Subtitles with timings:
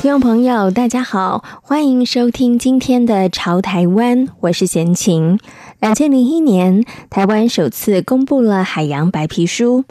[0.00, 5.38] 听众朋友，大家好，欢迎收听今天的《潮台湾》，我是闲晴。
[5.78, 9.82] 两千零一年，台湾首次公布了海洋白皮书；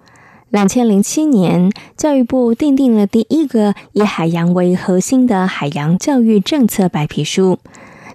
[0.49, 7.57] 两千零七年，教育部订定了第一个以海洋为核心的海洋教育政策白皮书；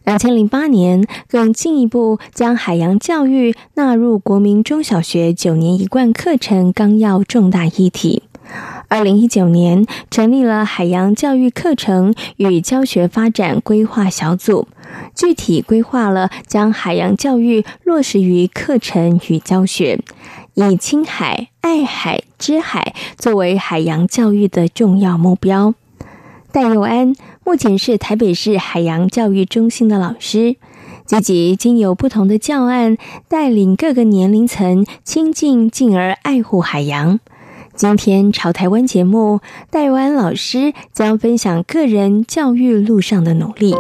[0.03, 8.25] 两千零八年，更进一步将海洋教育纳入国民中小学九年一贯课程纲要重大议题。
[8.95, 14.69] 二零一九年，成立了海洋教育课程与教学发展规划小组，
[15.17, 19.99] 具体规划了将海洋教育落实于课程与教学，
[20.55, 25.75] 以亲海、爱海、知海作为海洋教育的重要目标。
[26.53, 30.55] 戴佑安目前是台北市海洋教育中心的老师，
[31.05, 37.19] 积极经由不同的教案，带领各个年龄层亲近进而爱护海洋。
[37.77, 43.75] 今天朝台湾节目，戴安老师将分享个人教育路上的努力。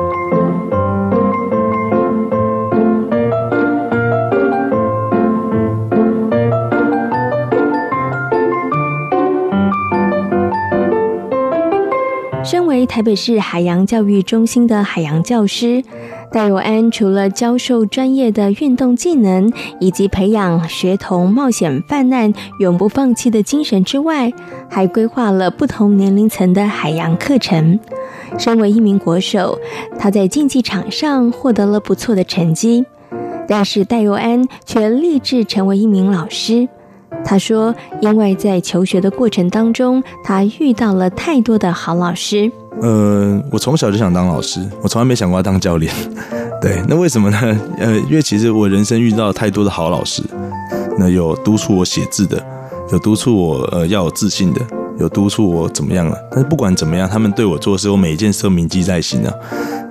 [12.44, 15.82] 身为台北市海洋教育中心的海洋教师。
[16.30, 24.30] 戴佑安除了教授专业的运动技能，以及培养学童冒险犯难、永不放弃的精神之外，
[24.68, 27.80] 还规划了不同年龄层的海洋课程。
[28.38, 29.58] 身为一名国手，
[29.98, 32.84] 他在竞技场上获得了不错的成绩，
[33.48, 36.68] 但是戴佑安却立志成为一名老师。
[37.24, 45.92] 他说：“因为在求学的过程当中，他遇到了太多的好老师。”呃，我从小就想当老师，我从来没想过要当教练。
[46.60, 47.38] 对，那为什么呢？
[47.78, 50.22] 呃，因为其实我人生遇到太多的好老师，
[50.98, 52.42] 那有督促我写字的，
[52.90, 54.60] 有督促我呃要有自信的，
[54.98, 56.16] 有督促我怎么样了。
[56.30, 59.32] 但是不管怎么样，他们对我做事，我每一件事都铭记在心啊。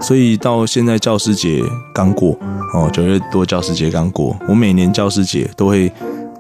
[0.02, 1.64] 所以到现在教师节
[1.94, 2.38] 刚过
[2.74, 5.90] 哦，九月多教师节刚过，我每年教师节都会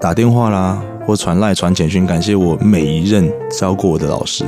[0.03, 4.43] 打电话啦，或传赖传简讯，感谢我每一任教过我的老师。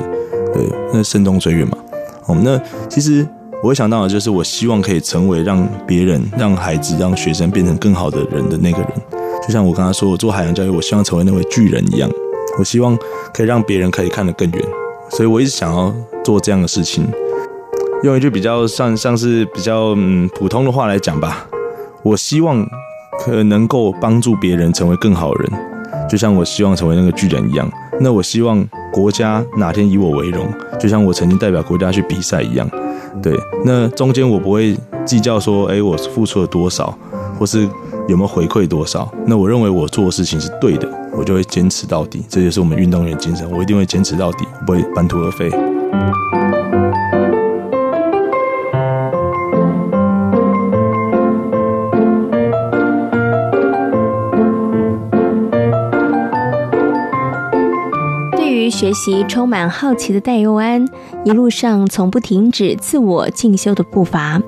[0.53, 0.61] 对，
[0.91, 1.77] 那慎终追远嘛。
[2.25, 3.25] 哦，那其实
[3.63, 8.89] 我会想到的就是，我希望可以成为让别人、让孩子、让学生变成更好的人的那个人。
[9.47, 12.09] 就像我刚才说，我做海洋教育，我希望成为那位巨人一样。
[12.59, 12.97] 我希望
[13.33, 14.61] 可以让别人可以看得更远，
[15.11, 17.07] 所以我一直想要做这样的事情。
[18.03, 21.47] 用一句比较像像是比较嗯普通的话来讲吧，
[22.03, 22.57] 我希望
[23.25, 25.51] 可能够帮助别人成为更好人，
[26.07, 27.67] 就像我希望成为那个巨人一样。
[27.99, 28.63] 那我希望
[28.93, 30.47] 国家哪天以我为荣，
[30.79, 32.69] 就像我曾经代表国家去比赛一样。
[33.23, 33.35] 对，
[33.65, 36.95] 那中间我不会计较说，哎，我付出了多少，
[37.39, 37.67] 或是
[38.07, 39.11] 有没有回馈多少。
[39.25, 42.23] 那我认为我做的事情是对的，我就会坚持到底。
[42.29, 45.49] 这就是我们运动员精神，我一定会坚持到底，不会半途而废。
[58.75, 60.85] 学习充满好奇的戴佑安，
[61.23, 64.41] 一路上从不停止自我进修的步伐。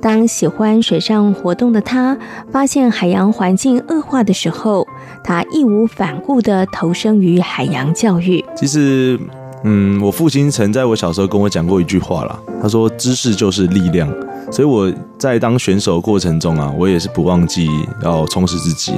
[0.00, 2.18] 当喜欢水上活动的他
[2.50, 4.84] 发现海洋环境恶化的时候，
[5.22, 8.44] 他义无反顾地投身于海洋教育。
[8.56, 9.16] 其实，
[9.62, 14.12] 嗯，我父亲曾在我小时候跟我讲过一句话啦，他说：“知识就是力量。”
[14.50, 17.68] 所以我在当选手过程中啊，我也是不忘记
[18.02, 18.94] 要充实自己。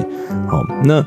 [0.48, 1.04] 好，那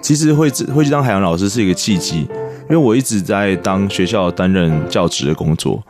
[0.00, 2.26] 其实会会去当海洋老师是一个契机。
[2.70, 5.82] 因为我一直在当学校担任教职的工作，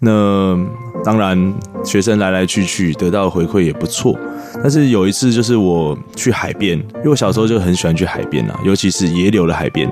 [0.00, 0.58] 那
[1.04, 4.18] 当然学生来来去去得到的回馈也不错。
[4.60, 9.88] 但是有一次就是我去海边，因为我小时候就很喜欢去海边啊，尤其是野柳的海边。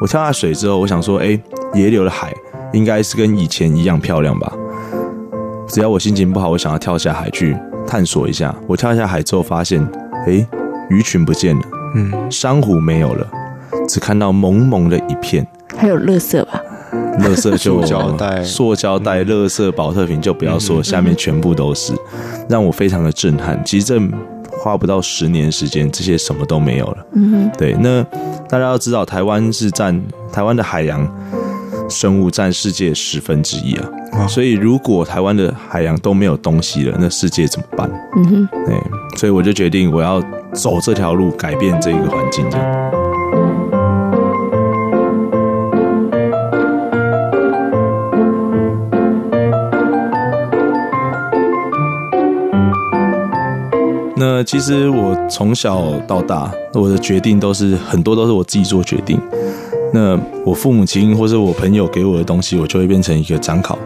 [0.00, 1.38] 我跳下水之后，我想说，哎，
[1.74, 2.34] 野柳的海
[2.72, 4.52] 应该是跟以前一样漂亮吧？
[5.68, 7.56] 只要我心情不好，我想要跳下海去
[7.86, 8.54] 探索一下。
[8.66, 9.86] 我跳下海之后发现，
[10.26, 10.46] 哎，
[10.90, 11.62] 鱼群不见了，
[11.94, 13.26] 嗯，珊瑚没有了，
[13.88, 15.46] 只看到蒙蒙的一片。
[15.76, 16.60] 还有垃圾吧，
[17.20, 21.94] 垃圾就塑胶袋、塑胶袋、垃圾、保特瓶就不要说，下面全部都是，
[22.48, 23.60] 让我非常的震撼。
[23.64, 23.98] 其实这
[24.50, 27.06] 花不到十年时间，这些什么都没有了。
[27.14, 27.74] 嗯哼，对。
[27.80, 28.02] 那
[28.48, 31.08] 大家要知道，台湾是占台湾的海洋
[31.88, 33.88] 生物占世界十分之一啊。
[34.12, 37.90] 哦所以如果台湾的海洋都没有东西了，那世界怎么办？
[38.16, 38.76] 嗯哼，对，
[39.16, 40.22] 所以我就决定我要
[40.52, 42.44] 走这条路，改变这个环境。
[42.50, 43.01] 这样。
[54.24, 59.20] 那其实我从小到大，我的决定都是很多都是我自己做决定。
[59.92, 63.76] 那我父母亲或者我朋友给我的东西，我就会变成一个参考。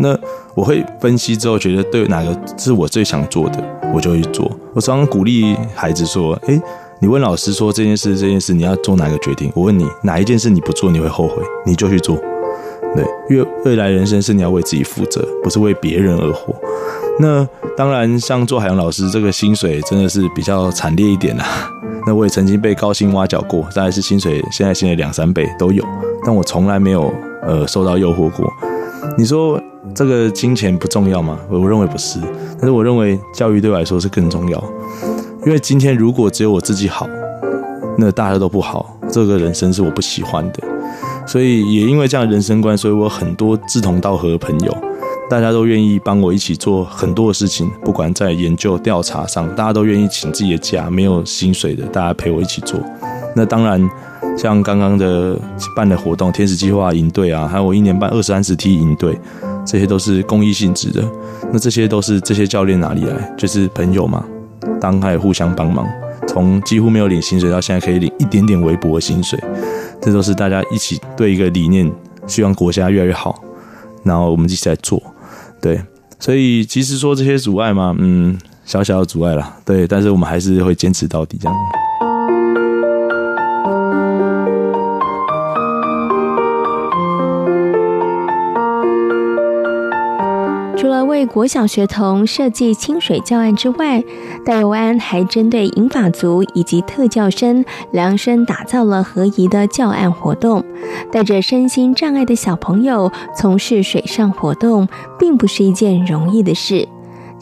[0.00, 0.18] 那
[0.54, 3.62] 我会分析之后，觉得对哪个是我最想做的，
[3.94, 4.50] 我就会去做。
[4.72, 6.58] 我常常鼓励孩子说：“诶，
[6.98, 9.52] 你问老师说这件事，这件事你要做哪个决定？
[9.54, 11.34] 我问你哪一件事你不做你会后悔，
[11.66, 12.16] 你就去做。
[12.96, 16.54] 对，因为未来人生是你要为自己负责，不是为别人而活。
[17.18, 21.44] 那当然，像做海洋老师，这个薪水真的是比较惨烈一点啦。
[22.06, 25.84] 那我也曾经被高薪挖角过，大概是薪水现在现在两三倍都有，
[26.24, 27.12] 但我从来没有
[27.46, 28.52] 呃受到诱惑过。
[29.16, 29.60] 你说
[29.94, 31.38] 这个金钱不重要吗？
[31.48, 32.18] 我我认为不是，
[32.52, 34.64] 但是我认为教育对我来说是更重要。
[35.44, 37.08] 因为今天如果只有我自己好，
[37.98, 40.60] 那大家都不好，这个人生是我不喜欢的。
[41.26, 44.76] 所以也因为这样的人生观，所以我很多志同道合的朋友，
[45.32, 52.78] 大家都愿意帮我一起做很多的事情，不管在研究调查上，大家都愿意请自己的假，没有薪水的，大家陪我一起做。
[53.34, 53.90] 那当然，
[54.36, 55.34] 像刚刚的
[55.74, 59.18] 办的活动，天使计划营队啊，还有我一年办二三十梯营队，
[59.64, 61.02] 这些都是公益性质的。
[61.50, 63.34] 那这些都是这些教练哪里来？
[63.38, 64.22] 就是朋友嘛，
[64.78, 65.88] 当然互相帮忙，
[66.28, 69.42] 从几乎没有领薪水到现在可以领一点点微薄的薪水。
[69.98, 71.90] 这都是大家一起对一个理念，
[72.26, 73.42] 希望国家越来越好，
[74.02, 75.02] 然后我们一起来做，
[75.62, 75.80] 对，
[76.18, 81.56] 所以其实说这些阻碍嘛，嗯，小小的阻碍啦，对，但是我们还是会坚持到底这样。
[91.22, 94.02] 为国小学童设计清水教案之外，
[94.44, 100.64] 戴佑安还针对银发族以及特教生量身打造了合宜的教案活动。
[101.12, 106.88] 带着身心障碍的小朋友从事水上活动，并不是一件容易的事。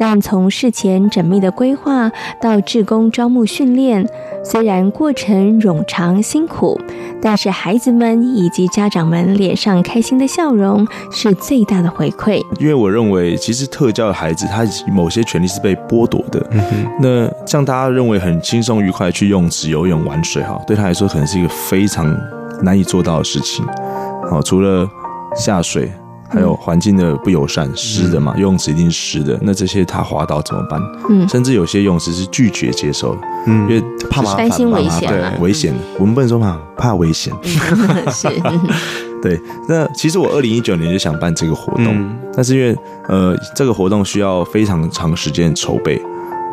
[0.00, 2.11] 但从事前缜密的规划
[2.41, 4.08] 到志工招募训练，
[4.43, 6.81] 虽然过程冗长辛苦，
[7.20, 12.41] 但是孩子们以及家长们脸上开心的笑容是最大的回馈。
[12.58, 16.44] 因为我认为，其实特教的孩子他某些权利是被剥夺的。
[16.52, 16.91] 嗯哼。
[16.99, 22.11] 那像大家认为很轻松愉快去用池游泳玩水哈，对他来说可能是一个非常
[22.62, 23.62] 难以做到的事情。
[24.31, 24.88] 好，除了
[25.37, 25.93] 下水。
[26.30, 29.38] 还有环境的不友善，湿的嘛，游泳池一定是湿的。
[29.42, 30.80] 那这些他滑倒怎么办？
[31.08, 35.74] 嗯，甚至有些游泳池是拒绝接受的，嗯，因为怕麻烦，担心危险，对，危险。
[35.98, 37.32] 我们不能说怕，怕危险。
[38.12, 38.28] 是，
[39.20, 39.40] 对。
[39.68, 42.76] 那其实我二零一九年就想办这个活动，但是因为
[43.08, 46.00] 呃，这个活动需要非常长时间的筹备。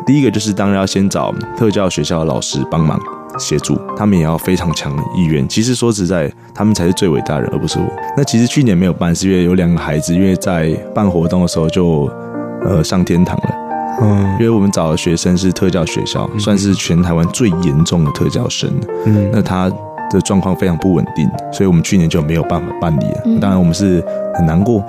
[0.06, 2.98] 第一个就是当然要先找特教学校的老师帮忙。
[3.38, 5.48] 协助他们也要非常强的意愿。
[5.48, 7.86] 其实说实在，他们才是最伟大的人，而不是我。
[8.16, 12.10] 那其实去年没有办，是因为有两个孩子，因为在办活动的时候就
[12.64, 13.54] 呃上天堂了。
[14.00, 18.70] 嗯，因为我们找的学生是特教学校，算是全台湾最严重的特教生。
[19.06, 19.70] 嗯，那他
[20.10, 23.40] 的状况非常不稳定，所以我们去年就没有办法办理了。
[23.40, 24.02] 当然我们是
[24.34, 24.82] 很难过。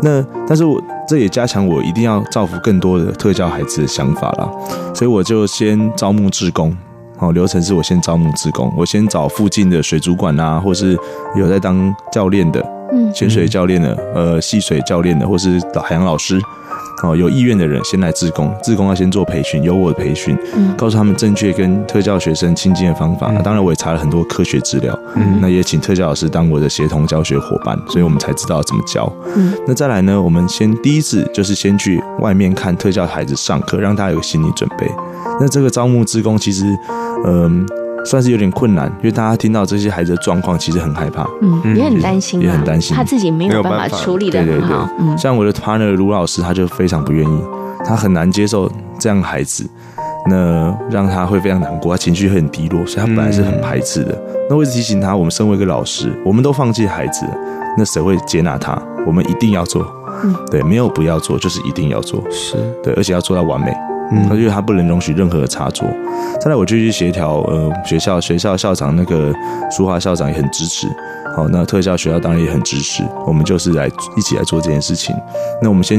[0.00, 4.48] 那但是我这也加强我一定要造福更多的特教孩子的想法啦。
[4.94, 6.76] 所以我就先招募志工。
[7.22, 10.98] 哦，流程是我先招募职工，我先找附近的水族馆啊，或是
[11.36, 12.60] 有在当教练的，
[12.92, 16.40] 嗯，潜水教练的，呃，戏水教练的，或是海洋老师，
[17.04, 23.30] 哦，有意愿的人先来志工，志工要先做培训，有我的培训，嗯，告诉他们正确跟特教学生亲近的方法。
[23.32, 29.10] 那当然，我也查了很多科学资料，嗯，那也请特教老师当我的协同教学伙伴，所以我们才知道怎么教。
[29.36, 34.90] 嗯，那再来呢，我们先第一次就是先去外面看特教孩子上课，让大家有心理准备。
[35.40, 36.64] 那这个招募志工其实，
[37.24, 37.66] 嗯、
[37.98, 44.86] 呃，算是有点困难，因为大家听到这些孩子的状况，其实很害怕，嗯，也很担心，也很担心，他自己没有办法处理的很好。
[44.86, 47.40] 对对对，嗯，像我的 partner 卢老师，他就非常不愿意，
[47.84, 49.64] 他很难接受这样的孩子，
[50.28, 54.12] 那让他会非常难过，他情绪会很低落，所以他本来是很排斥的。
[54.12, 57.24] 嗯、那我一直提醒他，我们身为一个老师，我们都放弃孩子，
[57.76, 58.76] 那谁会接纳他？
[59.04, 59.84] 我们一定要做，
[60.22, 63.72] 嗯，对，没有不要做，就是一定要做，是对，而且要做到完美。
[64.28, 65.88] 他因为他不能容许任何的插座。
[66.40, 69.32] 再来，我就去协调，呃，学校学校校长那个
[69.70, 70.86] 书华校长也很支持。
[71.36, 73.02] 好，那特效学校当然也很支持。
[73.26, 75.14] 我们就是来一起来做这件事情。
[75.62, 75.98] 那我们先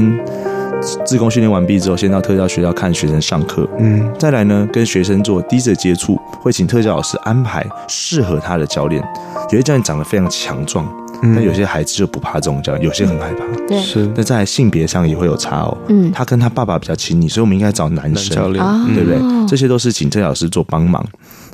[1.06, 3.68] 志工训练完毕之后，先到特教学校看学生上课。
[3.78, 9.02] 嗯，再来呢，跟学生做低者接触，会请特教老师安排适合他的教练。
[9.50, 10.86] 有些教练长得非常强壮，
[11.22, 13.44] 但有些孩子就不怕这种教练，有些很害怕。
[13.66, 14.10] 对，是。
[14.16, 15.76] 那在性别上也会有差哦。
[15.88, 18.64] 嗯，他跟他爸爸比较亲密，所以我们应该找男生教练，
[18.94, 19.46] 对不对？
[19.46, 21.04] 这些都是请郑老师做帮忙，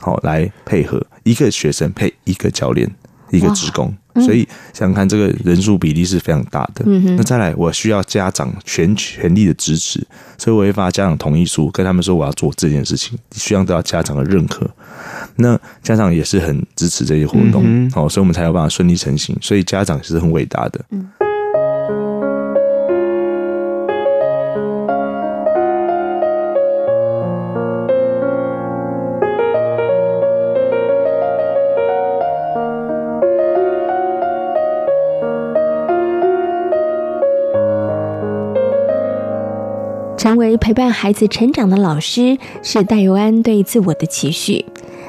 [0.00, 2.90] 好来配合一个学生配一个教练，
[3.30, 3.94] 一个职工。
[4.16, 6.84] 所以想想看，这个人数比例是非常大的。
[6.84, 10.04] 嗯，那再来，我需要家长全全力的支持，
[10.36, 14.68] 所以我会发家长同意书，跟他们说我要做这件事情，需要得到家长的认可。
[15.36, 19.36] 那家长也是很支持这些活动，哦，所以我们才有办法顺利成行。
[19.40, 20.84] 所以家长是很伟大的。
[20.90, 21.08] 嗯。
[40.70, 44.64] 陪伴孩子成长的老师，是戴佑安对自我的期许。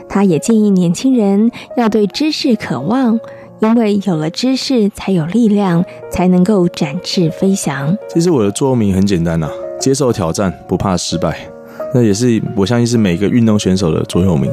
[0.09, 3.19] 他也建议年轻人要对知识渴望，
[3.59, 7.95] 因为有了知识，才有力量，才能够展翅飞翔。
[8.09, 11.37] 其实我的座右铭很简单呐、啊，接受挑战，不怕失败。
[11.93, 14.51] 那也是我相信是每个运动选手的座右铭。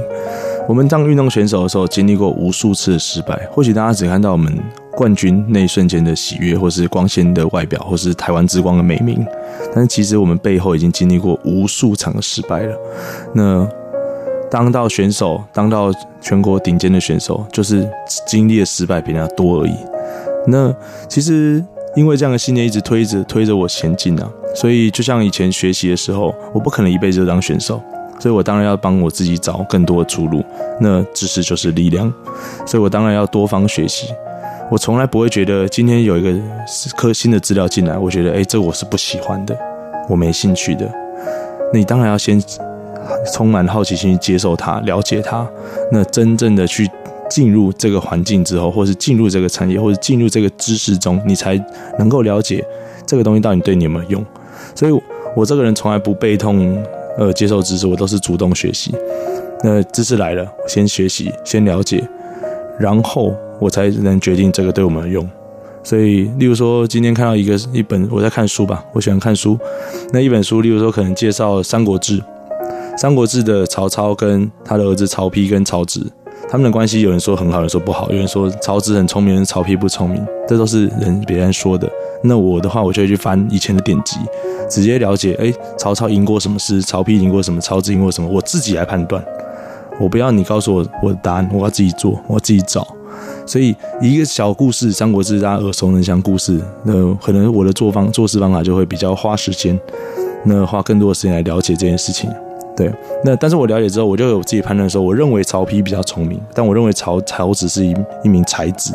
[0.68, 3.48] 我们当运动选手的时候，经历过无数次的失败。
[3.50, 4.54] 或许大家只看到我们
[4.98, 9.24] 冠军那一瞬间的喜悦，或是光鲜的外表，或是台湾之光的美名。
[9.72, 12.76] 但是其实我们背后已经经历过无数场的失败了。
[13.32, 13.64] 那
[14.50, 17.88] 当到选手，当到全国顶尖的选手，就是
[18.26, 19.76] 经历的失败比人家多而已。
[20.48, 20.74] 那
[21.08, 21.64] 其实
[21.94, 24.28] 因为这样的信念一直推着推着我前进啊。
[24.52, 27.80] 所以就像以前学习的时候，我不可能一辈子都当选手。
[28.18, 30.44] 所以我当然要帮我自己找更多的出路。
[30.80, 32.12] 那知识就是力量，
[32.66, 34.08] 所以我当然要多方学习。
[34.70, 36.32] 我从来不会觉得今天有一个
[36.96, 39.56] 颗新的资料进来，我觉得哎，这我是不喜欢的，
[40.08, 40.90] 我没兴趣的。
[41.72, 42.42] 那你当然要先
[43.32, 45.48] 充满好奇心去接受它，了解它。
[45.90, 46.88] 那真正的去
[47.30, 51.58] 进入这个环境之后，或是进入这个产业，或者进入这个知识中，你才
[51.98, 52.64] 能够了解
[53.06, 54.24] 这个东西到底对你有没有用。
[54.74, 54.92] 所以
[55.34, 56.82] 我这个人从来不背痛。
[57.18, 58.94] 呃，接受知识，我都是主动学习。
[59.64, 62.00] 那知识来了，我先学习，先了解，
[62.78, 65.28] 然后我才能决定这个对我们的用。
[65.84, 69.58] 所以，例如说，今天看到一个一本，我在看书吧，我喜欢看书。
[70.12, 72.18] 那一本书，例如说，可能介绍《三国志》，
[72.98, 76.02] 《三国志》的曹操跟他的儿子曹丕跟曹植。
[76.50, 81.90] 他们的关系，有人说很好，有人说不好，有人说曹植很聪明，曹丕不聪明，这都是人别人说的。
[82.22, 84.18] 那我的话，我就会去翻以前的典籍，
[84.68, 89.24] 直接了解，哎，曹操赢过什么事，曹丕赢过什么，曹植赢过什么，我自己来判断。
[90.00, 92.86] 我不要你告诉我我的答案，我要自己做，我要自己找。
[93.46, 99.78] 所以一个小故事，《三国志》大家耳熟能详故事，那可能我的做方做事方法就会比较花时间，
[100.44, 102.30] 那花更多的时间来了解这件事情。
[102.76, 102.88] 对，
[103.24, 108.94] 那但是我了解之后，我就有自己判断说，我认为曹丕比较聪明，但我认为曹曹植是一一名才子，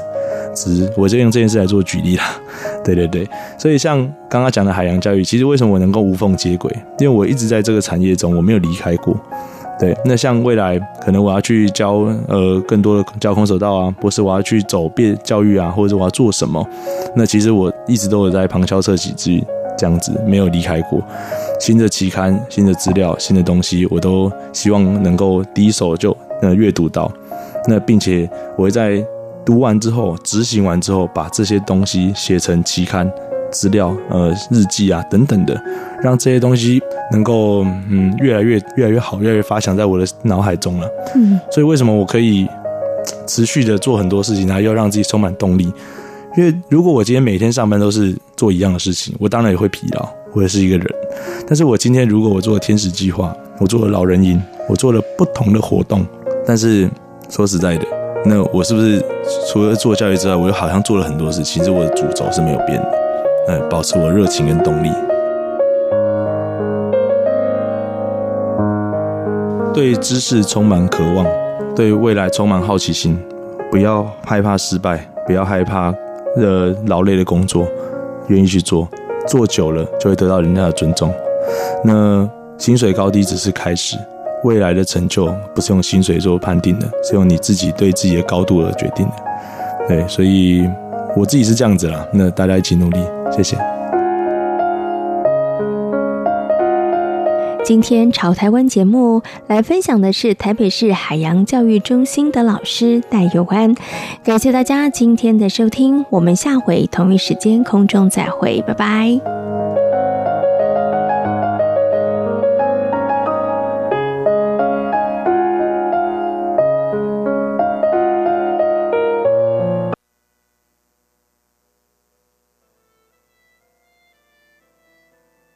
[0.55, 2.23] 只是我就用这件事来做举例啦。
[2.85, 3.27] 对对对，
[3.57, 3.97] 所以像
[4.29, 6.71] 刚刚讲的海洋教育，其实为什么我能够无缝接轨？
[6.99, 9.17] 因为我一直在这个产业中，我没有离开过。
[9.83, 16.65] 对，那像未来可能我要去教呃更多的教空手道啊，或是我要去走变教育啊，或者我要做什么，
[17.13, 19.45] 那其实我一直都有在旁敲侧击之
[19.77, 21.03] 这样子，没有离开过。
[21.59, 27.11] 新的期刊、新的资料、新的东西，我都希望能够第一手就呃阅读到。
[27.67, 29.05] 那并且我会在
[29.43, 33.11] 读完之后、执行完之后，把这些东西写成期刊
[33.53, 35.61] 资料、呃日记啊等等的，
[36.01, 36.81] 让这些东西
[37.11, 40.89] 能够嗯越来越越来越好，越来越发祥在我的脑海中了。
[41.15, 42.45] 嗯，所以为什么我可以
[43.25, 45.71] 持续的做很多事情，然后又让自己充满动力？
[46.35, 50.09] 因为如果我今天每天上班都是做一样的事情，我当然也会疲劳。
[50.35, 50.87] 我也是一个人，
[51.45, 56.03] 但是我今天如果我做了天使计划，我做了老人营，我做了不同的活动，
[56.43, 56.89] 但是
[57.29, 57.85] 说实在的，
[58.25, 58.99] 那我是不是
[59.51, 61.61] 除了做教育之外，我又好像做了很多事情？
[61.61, 63.02] 其实我的主轴是没有变的，
[63.47, 64.89] 嗯，保持我热情跟动力，
[69.73, 71.25] 对知识充满渴望，
[71.75, 73.21] 对未来充满好奇心，
[73.69, 75.93] 不要害怕失败，不要害怕
[76.37, 77.67] 呃劳累的工作，
[78.27, 78.87] 愿意去做。
[79.25, 81.09] 做久了就会得到人家的尊重。
[81.81, 83.97] 那薪水高低只是开始，
[84.43, 89.13] 未来的成就不是用薪水做判定的，是用你自己对自己的高度而决定的。
[89.87, 90.69] 对，所以
[91.15, 92.05] 我自己是这样子啦。
[92.11, 92.99] 那大家一起努力，
[93.35, 93.57] 谢谢。
[97.65, 103.73] 今天潮台湾节目来分享的是台北市海洋教育中心的老师戴佑安，
[104.21, 109.42] 感谢大家今天的收听，我们下回同一时间空中再会，拜拜。